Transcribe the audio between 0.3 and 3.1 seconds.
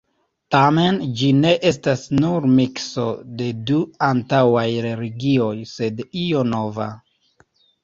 Tamen, ĝi ne estas nur mikso